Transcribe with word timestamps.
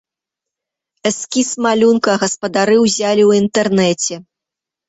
Эскіз 1.09 1.49
малюнка 1.65 2.11
гаспадары 2.23 2.81
ўзялі 2.85 3.23
ў 3.29 3.45
інтэрнэце. 3.45 4.15